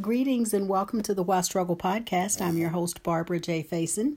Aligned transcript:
Greetings 0.00 0.52
and 0.52 0.68
welcome 0.68 1.02
to 1.02 1.14
the 1.14 1.22
Why 1.22 1.40
Struggle 1.42 1.76
podcast. 1.76 2.42
I'm 2.42 2.56
your 2.56 2.70
host, 2.70 3.04
Barbara 3.04 3.38
J. 3.38 3.62
Faison, 3.62 4.16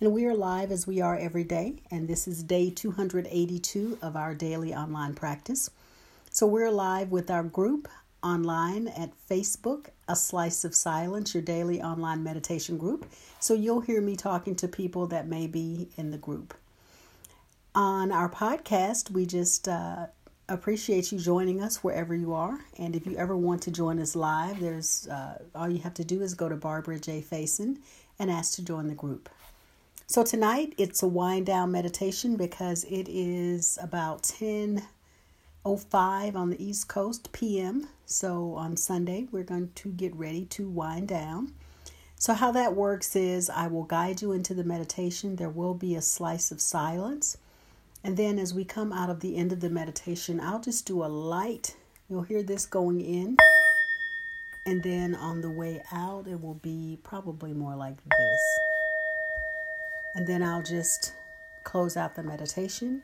and 0.00 0.10
we 0.10 0.24
are 0.24 0.34
live 0.34 0.72
as 0.72 0.86
we 0.86 1.02
are 1.02 1.18
every 1.18 1.44
day. 1.44 1.82
And 1.90 2.08
this 2.08 2.26
is 2.26 2.42
day 2.42 2.70
282 2.70 3.98
of 4.00 4.16
our 4.16 4.34
daily 4.34 4.74
online 4.74 5.12
practice. 5.12 5.68
So 6.30 6.46
we're 6.46 6.70
live 6.70 7.10
with 7.10 7.30
our 7.30 7.42
group 7.42 7.88
online 8.22 8.88
at 8.88 9.10
Facebook, 9.28 9.88
A 10.08 10.16
Slice 10.16 10.64
of 10.64 10.74
Silence, 10.74 11.34
your 11.34 11.42
daily 11.42 11.82
online 11.82 12.22
meditation 12.22 12.78
group. 12.78 13.04
So 13.38 13.52
you'll 13.52 13.82
hear 13.82 14.00
me 14.00 14.16
talking 14.16 14.56
to 14.56 14.66
people 14.66 15.08
that 15.08 15.28
may 15.28 15.46
be 15.46 15.90
in 15.98 16.10
the 16.10 16.16
group. 16.16 16.54
On 17.74 18.10
our 18.10 18.30
podcast, 18.30 19.10
we 19.10 19.26
just 19.26 19.68
uh, 19.68 20.06
appreciate 20.48 21.12
you 21.12 21.18
joining 21.18 21.60
us 21.60 21.84
wherever 21.84 22.14
you 22.14 22.32
are. 22.34 22.58
And 22.78 22.96
if 22.96 23.06
you 23.06 23.16
ever 23.16 23.36
want 23.36 23.62
to 23.62 23.70
join 23.70 24.00
us 24.00 24.16
live, 24.16 24.58
there's 24.60 25.06
uh, 25.08 25.42
all 25.54 25.68
you 25.68 25.80
have 25.80 25.92
to 25.94 26.04
do 26.04 26.22
is 26.22 26.34
go 26.34 26.48
to 26.48 26.56
Barbara 26.56 26.98
J. 26.98 27.20
Faison 27.20 27.78
and 28.18 28.30
ask 28.30 28.54
to 28.54 28.64
join 28.64 28.88
the 28.88 28.94
group. 28.94 29.28
So 30.06 30.24
tonight 30.24 30.72
it's 30.78 31.02
a 31.02 31.06
wind 31.06 31.44
down 31.46 31.70
meditation 31.70 32.36
because 32.36 32.84
it 32.84 33.08
is 33.10 33.78
about 33.82 34.22
10:05 34.22 36.34
on 36.34 36.50
the 36.50 36.64
East 36.64 36.88
Coast 36.88 37.30
PM. 37.32 37.88
So 38.06 38.54
on 38.54 38.78
Sunday 38.78 39.28
we're 39.30 39.44
going 39.44 39.70
to 39.74 39.90
get 39.90 40.16
ready 40.16 40.46
to 40.46 40.66
wind 40.66 41.08
down. 41.08 41.52
So 42.16 42.32
how 42.32 42.50
that 42.52 42.74
works 42.74 43.14
is 43.14 43.50
I 43.50 43.66
will 43.66 43.84
guide 43.84 44.22
you 44.22 44.32
into 44.32 44.54
the 44.54 44.64
meditation. 44.64 45.36
There 45.36 45.50
will 45.50 45.74
be 45.74 45.94
a 45.94 46.02
slice 46.02 46.50
of 46.50 46.62
silence 46.62 47.36
and 48.04 48.16
then 48.16 48.38
as 48.38 48.54
we 48.54 48.64
come 48.64 48.92
out 48.92 49.10
of 49.10 49.20
the 49.20 49.36
end 49.36 49.52
of 49.52 49.60
the 49.60 49.70
meditation, 49.70 50.40
I'll 50.40 50.60
just 50.60 50.86
do 50.86 51.04
a 51.04 51.06
light. 51.06 51.76
You'll 52.08 52.22
hear 52.22 52.42
this 52.42 52.66
going 52.66 53.00
in. 53.00 53.36
And 54.66 54.82
then 54.82 55.14
on 55.14 55.40
the 55.40 55.50
way 55.50 55.82
out, 55.92 56.26
it 56.26 56.40
will 56.40 56.60
be 56.62 56.98
probably 57.02 57.52
more 57.52 57.74
like 57.74 57.96
this. 57.96 58.58
And 60.14 60.26
then 60.26 60.42
I'll 60.42 60.62
just 60.62 61.14
close 61.64 61.96
out 61.96 62.14
the 62.14 62.22
meditation 62.22 63.02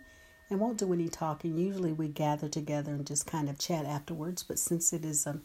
and 0.50 0.60
won't 0.60 0.78
do 0.78 0.92
any 0.92 1.08
talking. 1.08 1.56
Usually 1.58 1.92
we 1.92 2.08
gather 2.08 2.48
together 2.48 2.92
and 2.92 3.06
just 3.06 3.26
kind 3.26 3.48
of 3.48 3.58
chat 3.58 3.86
afterwards. 3.86 4.42
But 4.42 4.58
since 4.58 4.92
it 4.92 5.04
is 5.04 5.26
a 5.26 5.40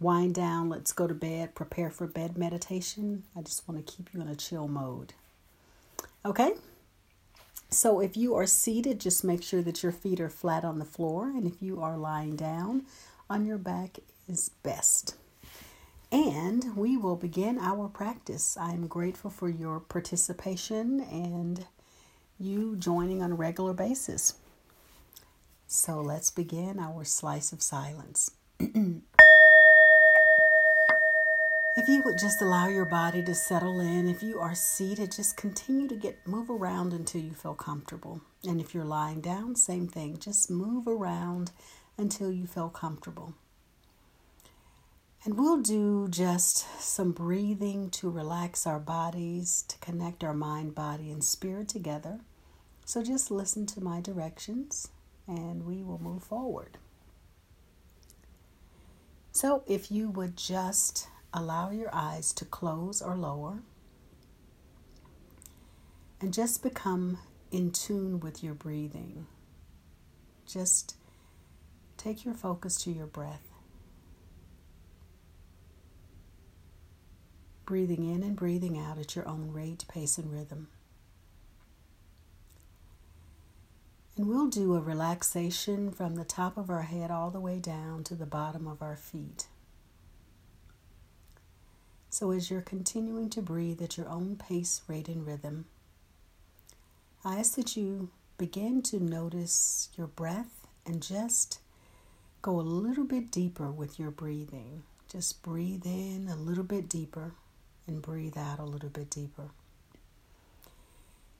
wind 0.00 0.34
down, 0.34 0.68
let's 0.68 0.92
go 0.92 1.06
to 1.06 1.14
bed, 1.14 1.54
prepare 1.54 1.90
for 1.90 2.06
bed 2.06 2.36
meditation, 2.36 3.24
I 3.36 3.42
just 3.42 3.68
want 3.68 3.86
to 3.86 3.92
keep 3.92 4.12
you 4.12 4.20
in 4.20 4.28
a 4.28 4.34
chill 4.34 4.68
mode. 4.68 5.14
Okay? 6.24 6.52
So 7.72 8.00
if 8.00 8.16
you 8.16 8.34
are 8.34 8.46
seated, 8.46 9.00
just 9.00 9.24
make 9.24 9.42
sure 9.42 9.62
that 9.62 9.82
your 9.82 9.92
feet 9.92 10.20
are 10.20 10.28
flat 10.28 10.64
on 10.64 10.78
the 10.78 10.84
floor. 10.84 11.28
And 11.28 11.46
if 11.46 11.62
you 11.62 11.80
are 11.80 11.96
lying 11.96 12.36
down, 12.36 12.84
on 13.30 13.46
your 13.46 13.58
back 13.58 13.98
is 14.28 14.50
best. 14.62 15.16
And 16.10 16.76
we 16.76 16.98
will 16.98 17.16
begin 17.16 17.58
our 17.58 17.88
practice. 17.88 18.58
I 18.60 18.72
am 18.72 18.86
grateful 18.86 19.30
for 19.30 19.48
your 19.48 19.80
participation 19.80 21.00
and 21.00 21.66
you 22.38 22.76
joining 22.76 23.22
on 23.22 23.32
a 23.32 23.36
regular 23.36 23.72
basis. 23.72 24.34
So 25.66 26.02
let's 26.02 26.30
begin 26.30 26.78
our 26.78 27.04
slice 27.04 27.52
of 27.52 27.62
silence. 27.62 28.32
If 31.74 31.88
you 31.88 32.02
would 32.04 32.18
just 32.18 32.42
allow 32.42 32.68
your 32.68 32.84
body 32.84 33.22
to 33.22 33.34
settle 33.34 33.80
in, 33.80 34.06
if 34.06 34.22
you 34.22 34.38
are 34.38 34.54
seated, 34.54 35.10
just 35.10 35.38
continue 35.38 35.88
to 35.88 35.96
get 35.96 36.26
move 36.26 36.50
around 36.50 36.92
until 36.92 37.22
you 37.22 37.32
feel 37.32 37.54
comfortable. 37.54 38.20
And 38.44 38.60
if 38.60 38.74
you're 38.74 38.84
lying 38.84 39.22
down, 39.22 39.56
same 39.56 39.88
thing. 39.88 40.18
Just 40.18 40.50
move 40.50 40.86
around 40.86 41.50
until 41.96 42.30
you 42.30 42.46
feel 42.46 42.68
comfortable. 42.68 43.32
And 45.24 45.38
we'll 45.38 45.62
do 45.62 46.08
just 46.10 46.66
some 46.78 47.12
breathing 47.12 47.88
to 47.90 48.10
relax 48.10 48.66
our 48.66 48.80
bodies, 48.80 49.64
to 49.68 49.78
connect 49.78 50.22
our 50.22 50.34
mind, 50.34 50.74
body, 50.74 51.10
and 51.10 51.24
spirit 51.24 51.68
together. 51.68 52.20
So 52.84 53.02
just 53.02 53.30
listen 53.30 53.64
to 53.66 53.80
my 53.80 54.02
directions 54.02 54.88
and 55.26 55.64
we 55.64 55.82
will 55.82 56.00
move 56.02 56.22
forward. 56.22 56.76
So 59.30 59.62
if 59.66 59.90
you 59.90 60.10
would 60.10 60.36
just 60.36 61.08
allow 61.34 61.70
your 61.70 61.90
eyes 61.92 62.32
to 62.34 62.44
close 62.44 63.00
or 63.00 63.16
lower 63.16 63.62
and 66.20 66.32
just 66.32 66.62
become 66.62 67.18
in 67.50 67.70
tune 67.70 68.20
with 68.20 68.42
your 68.42 68.54
breathing. 68.54 69.26
Just 70.46 70.96
take 71.96 72.24
your 72.24 72.34
focus 72.34 72.76
to 72.84 72.92
your 72.92 73.06
breath. 73.06 73.48
Breathing 77.66 78.08
in 78.12 78.22
and 78.22 78.36
breathing 78.36 78.78
out 78.78 78.98
at 78.98 79.16
your 79.16 79.26
own 79.26 79.52
rate, 79.52 79.84
pace, 79.88 80.18
and 80.18 80.32
rhythm. 80.32 80.68
And 84.16 84.28
we'll 84.28 84.48
do 84.48 84.74
a 84.74 84.80
relaxation 84.80 85.90
from 85.90 86.16
the 86.16 86.24
top 86.24 86.56
of 86.58 86.68
our 86.68 86.82
head 86.82 87.10
all 87.10 87.30
the 87.30 87.40
way 87.40 87.58
down 87.58 88.04
to 88.04 88.14
the 88.14 88.26
bottom 88.26 88.68
of 88.68 88.82
our 88.82 88.96
feet. 88.96 89.46
So, 92.12 92.30
as 92.30 92.50
you're 92.50 92.60
continuing 92.60 93.30
to 93.30 93.40
breathe 93.40 93.80
at 93.80 93.96
your 93.96 94.06
own 94.06 94.36
pace, 94.36 94.82
rate, 94.86 95.08
and 95.08 95.26
rhythm, 95.26 95.64
I 97.24 97.38
ask 97.38 97.54
that 97.54 97.74
you 97.74 98.10
begin 98.36 98.82
to 98.82 99.00
notice 99.00 99.88
your 99.96 100.08
breath 100.08 100.66
and 100.84 101.02
just 101.02 101.60
go 102.42 102.60
a 102.60 102.60
little 102.60 103.04
bit 103.04 103.30
deeper 103.30 103.70
with 103.70 103.98
your 103.98 104.10
breathing. 104.10 104.82
Just 105.10 105.42
breathe 105.42 105.86
in 105.86 106.28
a 106.30 106.36
little 106.36 106.64
bit 106.64 106.86
deeper 106.86 107.32
and 107.86 108.02
breathe 108.02 108.36
out 108.36 108.58
a 108.58 108.64
little 108.64 108.90
bit 108.90 109.08
deeper. 109.08 109.48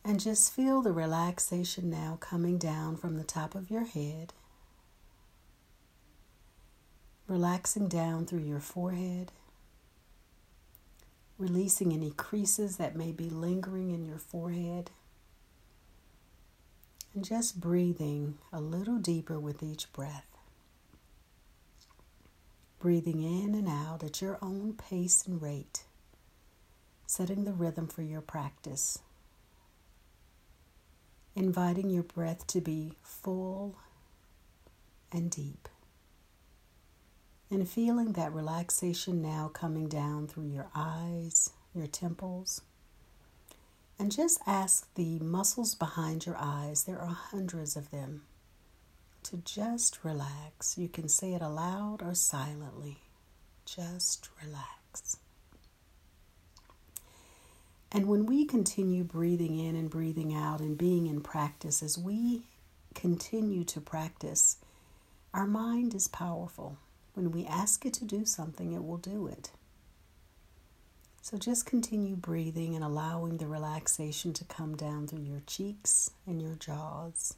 And 0.03 0.21
just 0.21 0.55
feel 0.55 0.81
the 0.81 0.93
relaxation 0.93 1.91
now 1.91 2.17
coming 2.19 2.57
down 2.57 2.97
from 2.97 3.19
the 3.19 3.25
top 3.25 3.55
of 3.55 3.71
your 3.71 3.85
head, 3.85 4.33
relaxing 7.29 7.89
down 7.89 8.25
through 8.25 8.45
your 8.45 8.59
forehead 8.59 9.33
releasing 11.39 11.93
any 11.93 12.11
creases 12.11 12.77
that 12.77 12.97
may 12.97 13.13
be 13.13 13.29
lingering 13.29 13.91
in 13.91 14.05
your 14.05 14.19
forehead. 14.19 14.91
And 17.15 17.25
just 17.25 17.61
breathing 17.61 18.39
a 18.53 18.61
little 18.61 18.99
deeper 18.99 19.39
with 19.39 19.63
each 19.63 19.93
breath. 19.93 20.27
Breathing 22.79 23.23
in 23.23 23.55
and 23.55 23.69
out 23.69 24.03
at 24.03 24.21
your 24.21 24.39
own 24.43 24.75
pace 24.75 25.27
and 25.27 25.41
rate, 25.41 25.85
setting 27.07 27.45
the 27.45 27.53
rhythm 27.53 27.87
for 27.87 28.03
your 28.03 28.23
practice. 28.23 28.99
Inviting 31.37 31.91
your 31.91 32.03
breath 32.03 32.47
to 32.49 32.61
be 32.61 32.95
full 33.03 33.77
and 35.13 35.31
deep 35.31 35.69
and 37.53 37.69
feeling 37.69 38.13
that 38.13 38.33
relaxation 38.33 39.21
now 39.21 39.51
coming 39.53 39.87
down 39.87 40.27
through 40.27 40.47
your 40.47 40.69
eyes, 40.75 41.51
your 41.75 41.87
temples. 41.87 42.63
And 43.99 44.11
just 44.11 44.41
ask 44.47 44.93
the 44.95 45.19
muscles 45.19 45.75
behind 45.75 46.25
your 46.25 46.37
eyes, 46.39 46.85
there 46.85 46.99
are 46.99 47.17
hundreds 47.31 47.77
of 47.77 47.91
them, 47.91 48.23
to 49.25 49.37
just 49.37 50.03
relax. 50.03 50.79
You 50.79 50.89
can 50.89 51.09
say 51.09 51.35
it 51.35 51.43
aloud 51.43 52.03
or 52.03 52.15
silently. 52.15 52.99
Just 53.65 54.29
relax. 54.43 55.19
And 57.93 58.07
when 58.07 58.25
we 58.25 58.47
continue 58.47 59.05
breathing 59.05 59.59
in 59.59 59.77
and 59.77 59.91
breathing 59.91 60.35
out 60.35 60.61
and 60.61 60.79
being 60.79 61.07
in 61.07 61.21
practice, 61.21 61.83
as 61.83 61.99
we 61.99 62.43
continue 62.95 63.63
to 63.65 63.81
practice, 63.81 64.57
our 65.35 65.47
mind 65.47 65.95
is 65.95 66.09
powerful. 66.09 66.79
When 67.15 67.31
we 67.31 67.45
ask 67.45 67.85
it 67.85 67.93
to 67.95 68.05
do 68.05 68.25
something, 68.25 68.73
it 68.73 68.85
will 68.85 68.97
do 68.97 69.27
it. 69.27 69.51
So 71.21 71.37
just 71.37 71.67
continue 71.67 72.17
breathing 72.17 72.75
and 72.75 72.83
allowing 72.83 73.37
the 73.37 73.47
relaxation 73.47 74.33
to 74.33 74.45
come 74.45 74.77
down 74.77 75.07
through 75.07 75.23
your 75.23 75.43
cheeks 75.47 76.11
and 76.27 76.43
your 76.43 76.55
jaws, 76.55 77.37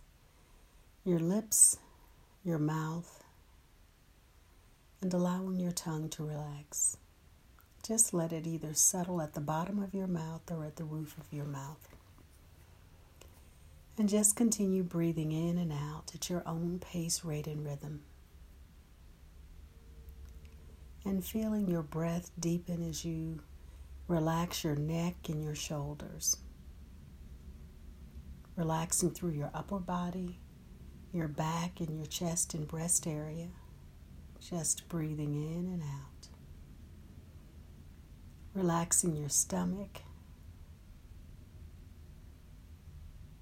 your 1.04 1.18
lips, 1.18 1.78
your 2.44 2.58
mouth, 2.58 3.22
and 5.02 5.12
allowing 5.12 5.60
your 5.60 5.72
tongue 5.72 6.08
to 6.10 6.24
relax. 6.24 6.96
Just 7.86 8.14
let 8.14 8.32
it 8.32 8.46
either 8.46 8.72
settle 8.72 9.20
at 9.20 9.34
the 9.34 9.40
bottom 9.40 9.82
of 9.82 9.92
your 9.92 10.06
mouth 10.06 10.50
or 10.50 10.64
at 10.64 10.76
the 10.76 10.84
roof 10.84 11.18
of 11.18 11.30
your 11.30 11.44
mouth. 11.44 11.88
And 13.98 14.08
just 14.08 14.34
continue 14.34 14.82
breathing 14.82 15.32
in 15.32 15.58
and 15.58 15.72
out 15.72 16.12
at 16.14 16.30
your 16.30 16.42
own 16.46 16.78
pace, 16.78 17.22
rate, 17.22 17.46
and 17.46 17.66
rhythm 17.66 18.00
and 21.04 21.24
feeling 21.24 21.68
your 21.68 21.82
breath 21.82 22.30
deepen 22.38 22.86
as 22.88 23.04
you 23.04 23.40
relax 24.08 24.64
your 24.64 24.76
neck 24.76 25.16
and 25.28 25.42
your 25.42 25.54
shoulders. 25.54 26.38
Relaxing 28.56 29.10
through 29.10 29.32
your 29.32 29.50
upper 29.54 29.78
body, 29.78 30.38
your 31.12 31.28
back, 31.28 31.80
and 31.80 31.96
your 31.96 32.06
chest 32.06 32.54
and 32.54 32.68
breast 32.68 33.06
area. 33.06 33.48
Just 34.40 34.88
breathing 34.88 35.34
in 35.34 35.66
and 35.72 35.82
out. 35.82 36.28
relaxing 38.54 39.16
your 39.16 39.28
stomach, 39.28 40.02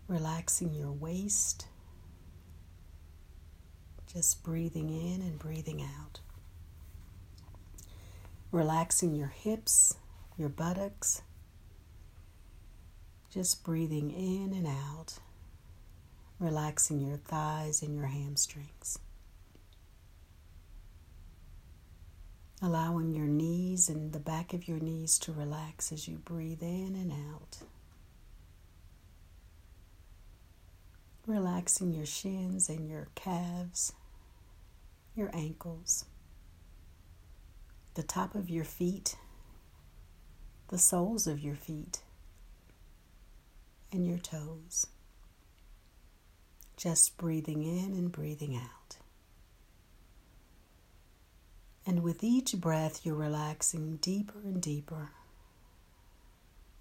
relaxing 0.09 0.75
your 0.75 0.91
waist, 0.91 1.67
just 4.13 4.43
breathing 4.43 4.89
in 4.89 5.21
and 5.23 5.39
breathing 5.39 5.83
out, 5.83 6.21
relaxing 8.53 9.17
your 9.17 9.29
hips, 9.29 9.97
your 10.39 10.49
buttocks, 10.49 11.23
just 13.33 13.65
breathing 13.65 14.13
in 14.13 14.53
and 14.57 14.67
out, 14.69 15.19
relaxing 16.39 17.01
your 17.01 17.17
thighs 17.17 17.83
and 17.83 17.97
your 17.97 18.07
hamstrings. 18.07 18.99
allowing 22.63 23.13
your 23.13 23.27
knees 23.27 23.89
and 23.89 24.13
the 24.13 24.21
back 24.21 24.55
of 24.55 24.69
your 24.69 24.79
knees 24.79 25.19
to 25.19 25.33
relax 25.33 25.91
as 25.91 26.07
you 26.07 26.17
breathe 26.17 26.63
in 26.63 26.95
and 26.95 27.13
out. 27.13 27.59
Relaxing 31.27 31.93
your 31.93 32.07
shins 32.07 32.69
and 32.69 32.89
your 32.89 33.09
calves, 33.17 33.93
your 35.17 35.31
ankles, 35.35 36.05
the 37.95 38.03
top 38.03 38.35
of 38.35 38.49
your 38.49 38.65
feet, 38.65 39.17
the 40.69 40.79
soles 40.79 41.27
of 41.27 41.41
your 41.41 41.57
feet, 41.57 42.01
and 43.93 44.07
your 44.07 44.19
toes. 44.19 44.87
Just 46.77 47.17
breathing 47.19 47.63
in 47.63 47.93
and 47.93 48.11
breathing 48.11 48.57
out. 48.57 48.97
And 51.87 52.03
with 52.03 52.25
each 52.25 52.55
breath, 52.55 53.05
you're 53.05 53.15
relaxing 53.15 53.97
deeper 53.97 54.39
and 54.43 54.63
deeper. 54.63 55.11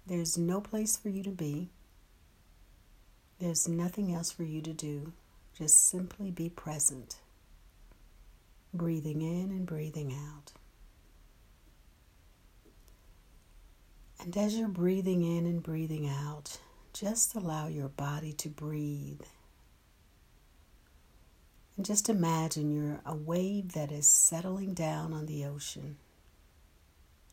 There's 0.06 0.38
no 0.38 0.60
place 0.60 0.96
for 0.96 1.10
you 1.10 1.22
to 1.24 1.30
be. 1.30 1.68
There's 3.38 3.68
nothing 3.68 4.14
else 4.14 4.30
for 4.30 4.44
you 4.44 4.62
to 4.62 4.72
do. 4.72 5.12
Just 5.56 5.88
simply 5.88 6.30
be 6.30 6.48
present, 6.48 7.16
breathing 8.72 9.20
in 9.20 9.50
and 9.50 9.66
breathing 9.66 10.12
out. 10.12 10.52
And 14.22 14.36
as 14.36 14.56
you're 14.56 14.68
breathing 14.68 15.22
in 15.22 15.46
and 15.46 15.62
breathing 15.62 16.08
out, 16.08 16.58
just 16.92 17.34
allow 17.34 17.66
your 17.66 17.88
body 17.88 18.32
to 18.34 18.48
breathe 18.48 19.20
and 21.76 21.86
just 21.86 22.08
imagine 22.08 22.70
you're 22.70 23.00
a 23.06 23.14
wave 23.14 23.72
that 23.72 23.90
is 23.90 24.06
settling 24.06 24.74
down 24.74 25.12
on 25.12 25.26
the 25.26 25.44
ocean. 25.44 25.96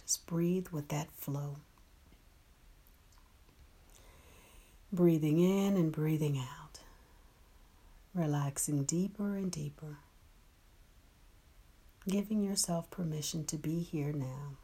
Just 0.02 0.26
breathe 0.26 0.70
with 0.70 0.88
that 0.90 1.12
flow. 1.12 1.58
Breathing 4.92 5.40
in 5.40 5.76
and 5.76 5.92
breathing 5.92 6.38
out. 6.38 6.80
Relaxing 8.16 8.86
deeper 8.86 9.36
and 9.36 9.52
deeper. 9.52 9.98
Giving 12.08 12.42
yourself 12.42 12.90
permission 12.90 13.46
to 13.46 13.58
be 13.58 13.82
here 13.82 14.14
now. 14.14 14.58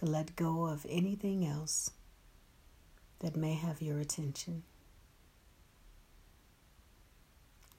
To 0.00 0.06
let 0.06 0.34
go 0.34 0.64
of 0.64 0.86
anything 0.88 1.46
else 1.46 1.90
that 3.18 3.36
may 3.36 3.52
have 3.52 3.82
your 3.82 3.98
attention. 4.00 4.62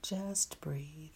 Just 0.04 0.62
breathe. 0.62 1.10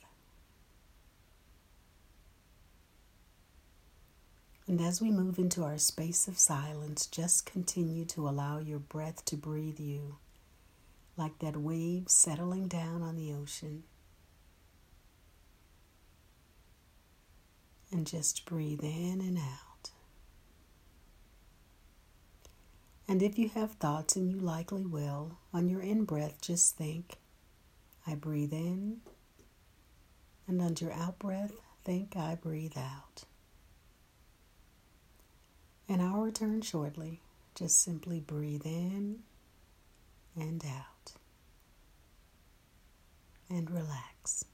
And 4.67 4.81
as 4.81 4.99
we 4.99 5.11
move 5.11 5.37
into 5.37 5.63
our 5.63 5.77
space 5.77 6.27
of 6.27 6.39
silence, 6.39 7.05
just 7.05 7.45
continue 7.45 8.05
to 8.05 8.27
allow 8.27 8.57
your 8.57 8.79
breath 8.79 9.23
to 9.25 9.35
breathe 9.35 9.79
you 9.79 10.15
like 11.17 11.37
that 11.37 11.55
wave 11.55 12.05
settling 12.09 12.67
down 12.67 13.03
on 13.03 13.15
the 13.15 13.31
ocean. 13.31 13.83
And 17.91 18.07
just 18.07 18.45
breathe 18.45 18.83
in 18.83 19.21
and 19.21 19.37
out. 19.37 19.64
And 23.07 23.21
if 23.21 23.37
you 23.37 23.49
have 23.49 23.73
thoughts, 23.73 24.15
and 24.15 24.29
you 24.31 24.39
likely 24.39 24.85
will, 24.85 25.37
on 25.53 25.69
your 25.69 25.81
in 25.81 26.05
breath, 26.05 26.41
just 26.41 26.75
think, 26.75 27.17
I 28.07 28.15
breathe 28.15 28.53
in, 28.53 29.01
and 30.47 30.61
on 30.61 30.75
your 30.79 30.91
out 30.91 31.19
breath, 31.19 31.53
think 31.83 32.15
I 32.15 32.35
breathe 32.35 32.77
out. 32.77 33.25
And 35.87 36.01
I'll 36.01 36.21
return 36.21 36.61
shortly. 36.61 37.21
Just 37.53 37.81
simply 37.81 38.19
breathe 38.19 38.65
in 38.65 39.19
and 40.35 40.63
out 40.65 41.13
and 43.49 43.69
relax. 43.69 44.45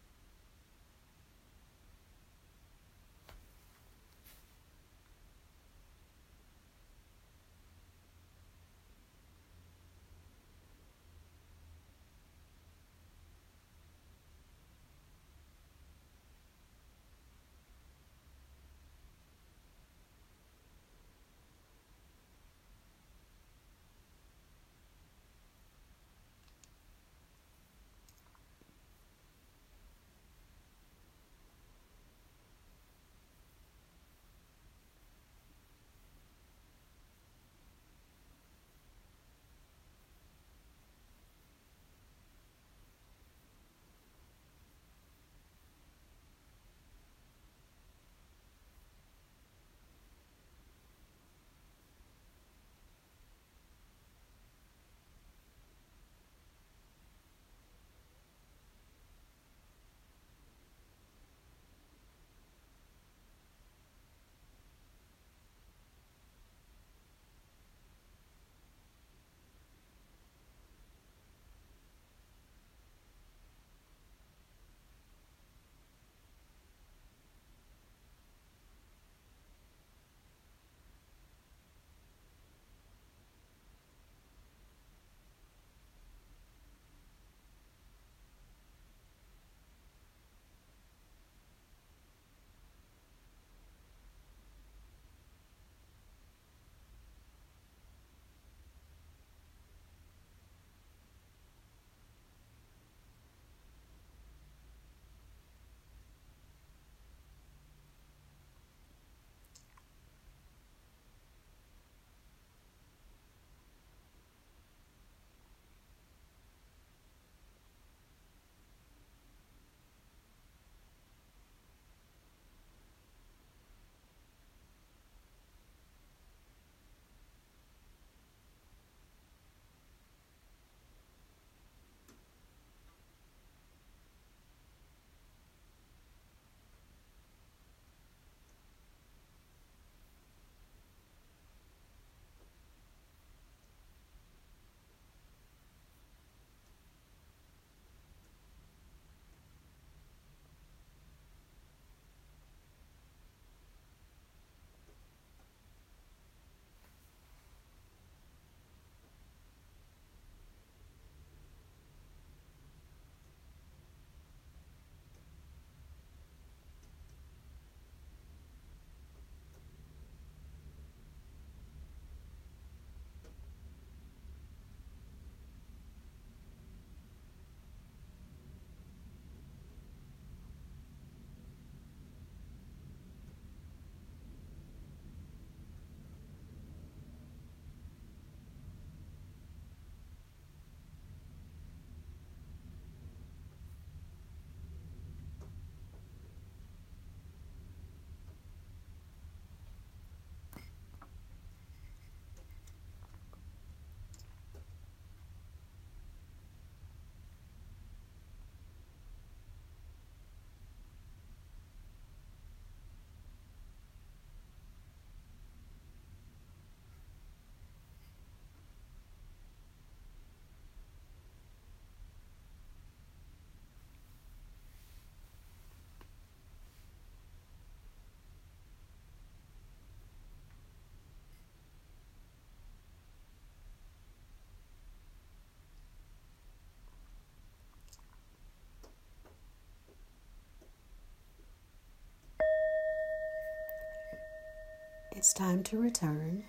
It's 245.21 245.33
time 245.33 245.61
to 245.65 245.77
return. 245.77 246.45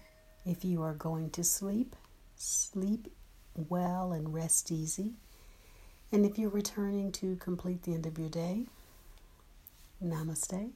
If 0.47 0.65
you 0.65 0.81
are 0.81 0.95
going 0.95 1.29
to 1.33 1.45
sleep, 1.45 1.95
sleep 2.37 3.13
well 3.55 4.13
and 4.13 4.33
rest 4.33 4.73
easy. 4.73 5.13
And 6.11 6.25
if 6.25 6.39
you're 6.39 6.49
returning 6.49 7.13
to 7.13 7.37
complete 7.37 7.83
the 7.83 7.93
end 7.93 8.07
of 8.07 8.19
your 8.19 8.31
day, 8.31 8.65
namaste. 10.03 10.71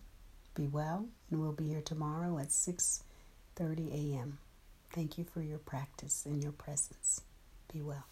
Be 0.54 0.66
well, 0.66 1.06
and 1.30 1.40
we'll 1.40 1.52
be 1.52 1.68
here 1.68 1.80
tomorrow 1.80 2.36
at 2.36 2.48
6:30 2.48 3.90
a.m. 3.90 4.40
Thank 4.92 5.16
you 5.16 5.24
for 5.24 5.40
your 5.40 5.58
practice 5.58 6.26
and 6.26 6.42
your 6.42 6.52
presence. 6.52 7.22
Be 7.72 7.80
well. 7.80 8.04